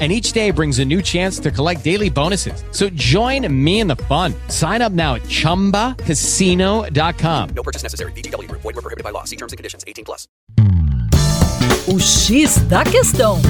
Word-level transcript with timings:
and 0.00 0.10
each 0.10 0.32
day 0.32 0.50
brings 0.50 0.78
a 0.78 0.84
new 0.84 1.02
chance 1.02 1.38
to 1.40 1.50
collect 1.50 1.84
daily 1.84 2.08
bonuses. 2.08 2.64
So 2.70 2.88
join 2.90 3.46
me 3.52 3.80
in 3.80 3.86
the 3.86 3.96
fun. 3.96 4.32
Sign 4.48 4.80
up 4.80 4.92
now 4.92 5.16
at 5.16 5.22
ChumbaCasino.com. 5.24 7.48
No 7.50 7.62
purchase 7.62 7.82
necessary. 7.82 8.12
VGW. 8.12 8.50
Void 8.50 8.64
were 8.64 8.72
prohibited 8.80 9.04
by 9.04 9.10
law. 9.10 9.24
See 9.24 9.36
terms 9.36 9.52
and 9.52 9.58
conditions. 9.58 9.84
18 9.86 10.06
plus. 10.06 10.26
O 11.92 11.98
X 11.98 12.56
da 12.68 12.84
Questão. 12.84 13.40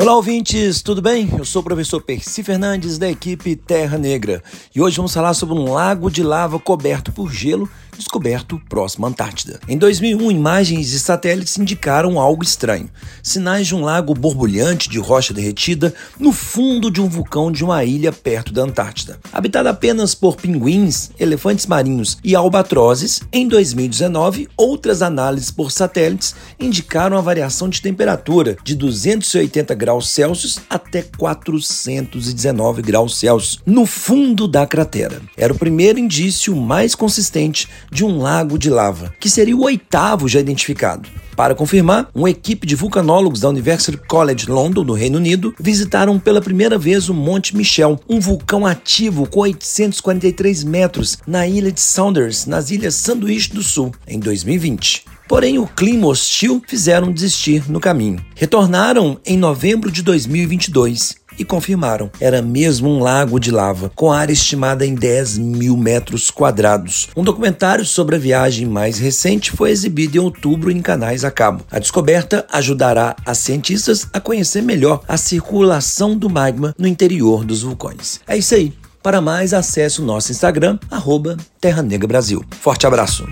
Olá, 0.00 0.16
ouvintes, 0.16 0.80
tudo 0.80 1.02
bem? 1.02 1.28
Eu 1.36 1.44
sou 1.44 1.60
o 1.60 1.62
professor 1.62 2.00
Percy 2.00 2.42
Fernandes 2.42 2.96
da 2.96 3.10
equipe 3.10 3.54
Terra 3.54 3.98
Negra 3.98 4.42
e 4.74 4.80
hoje 4.80 4.96
vamos 4.96 5.12
falar 5.12 5.34
sobre 5.34 5.54
um 5.54 5.70
lago 5.70 6.10
de 6.10 6.22
lava 6.22 6.58
coberto 6.58 7.12
por 7.12 7.30
gelo 7.30 7.68
descoberto 8.00 8.60
próximo 8.68 9.06
à 9.06 9.08
Antártida. 9.08 9.60
Em 9.68 9.78
2001, 9.78 10.30
imagens 10.30 10.88
de 10.88 10.98
satélites 10.98 11.56
indicaram 11.58 12.18
algo 12.18 12.42
estranho: 12.42 12.90
sinais 13.22 13.66
de 13.66 13.74
um 13.74 13.82
lago 13.82 14.14
borbulhante 14.14 14.88
de 14.88 14.98
rocha 14.98 15.32
derretida 15.32 15.94
no 16.18 16.32
fundo 16.32 16.90
de 16.90 17.00
um 17.00 17.08
vulcão 17.08 17.52
de 17.52 17.62
uma 17.62 17.84
ilha 17.84 18.12
perto 18.12 18.52
da 18.52 18.62
Antártida. 18.62 19.18
Habitada 19.32 19.70
apenas 19.70 20.14
por 20.14 20.36
pinguins, 20.36 21.10
elefantes 21.18 21.66
marinhos 21.66 22.18
e 22.24 22.34
albatrozes, 22.34 23.20
em 23.32 23.46
2019, 23.46 24.48
outras 24.56 25.02
análises 25.02 25.50
por 25.50 25.70
satélites 25.70 26.34
indicaram 26.58 27.16
a 27.16 27.20
variação 27.20 27.68
de 27.68 27.80
temperatura 27.80 28.56
de 28.64 28.74
280 28.74 29.74
graus 29.74 30.08
Celsius 30.08 30.58
até 30.68 31.02
419 31.02 32.82
graus 32.82 33.18
Celsius 33.18 33.60
no 33.66 33.86
fundo 33.86 34.48
da 34.48 34.66
cratera. 34.66 35.20
Era 35.36 35.52
o 35.52 35.58
primeiro 35.58 35.98
indício 35.98 36.56
mais 36.56 36.94
consistente 36.94 37.68
de 37.90 38.04
um 38.04 38.18
lago 38.18 38.58
de 38.58 38.70
lava, 38.70 39.12
que 39.18 39.28
seria 39.28 39.56
o 39.56 39.64
oitavo 39.64 40.28
já 40.28 40.40
identificado. 40.40 41.08
Para 41.40 41.54
confirmar, 41.54 42.10
uma 42.14 42.28
equipe 42.28 42.66
de 42.66 42.76
vulcanólogos 42.76 43.40
da 43.40 43.48
University 43.48 43.96
College 43.96 44.50
London, 44.50 44.84
no 44.84 44.92
Reino 44.92 45.16
Unido, 45.16 45.54
visitaram 45.58 46.18
pela 46.18 46.40
primeira 46.40 46.76
vez 46.76 47.08
o 47.08 47.14
Monte 47.14 47.56
Michel, 47.56 47.98
um 48.06 48.20
vulcão 48.20 48.66
ativo 48.66 49.26
com 49.26 49.40
843 49.40 50.64
metros 50.64 51.16
na 51.26 51.46
ilha 51.46 51.72
de 51.72 51.80
Saunders, 51.80 52.44
nas 52.44 52.70
Ilhas 52.70 52.96
Sanduíche 52.96 53.54
do 53.54 53.62
Sul, 53.62 53.90
em 54.06 54.20
2020. 54.20 55.04
Porém, 55.30 55.60
o 55.60 55.66
clima 55.66 56.08
hostil 56.08 56.60
fizeram 56.66 57.12
desistir 57.12 57.70
no 57.70 57.78
caminho. 57.78 58.22
Retornaram 58.34 59.16
em 59.24 59.38
novembro 59.38 59.88
de 59.88 60.02
2022 60.02 61.19
e 61.40 61.44
confirmaram. 61.44 62.10
Era 62.20 62.42
mesmo 62.42 62.90
um 62.90 63.00
lago 63.00 63.40
de 63.40 63.50
lava, 63.50 63.90
com 63.94 64.12
área 64.12 64.32
estimada 64.32 64.84
em 64.86 64.94
10 64.94 65.38
mil 65.38 65.76
metros 65.76 66.30
quadrados. 66.30 67.08
Um 67.16 67.24
documentário 67.24 67.84
sobre 67.84 68.16
a 68.16 68.18
viagem 68.18 68.66
mais 68.66 68.98
recente 68.98 69.50
foi 69.52 69.70
exibido 69.70 70.18
em 70.18 70.20
outubro 70.20 70.70
em 70.70 70.82
canais 70.82 71.24
a 71.24 71.30
cabo. 71.30 71.64
A 71.70 71.78
descoberta 71.78 72.46
ajudará 72.52 73.16
as 73.24 73.38
cientistas 73.38 74.06
a 74.12 74.20
conhecer 74.20 74.62
melhor 74.62 75.02
a 75.08 75.16
circulação 75.16 76.16
do 76.16 76.28
magma 76.28 76.74
no 76.78 76.86
interior 76.86 77.44
dos 77.44 77.62
vulcões. 77.62 78.20
É 78.28 78.36
isso 78.36 78.54
aí. 78.54 78.74
Para 79.02 79.22
mais, 79.22 79.54
acesse 79.54 80.02
o 80.02 80.04
nosso 80.04 80.30
Instagram, 80.30 80.78
arroba 80.90 81.38
Terra 81.58 81.82
Negra 81.82 82.06
Brasil. 82.06 82.44
Forte 82.50 82.86
abraço! 82.86 83.24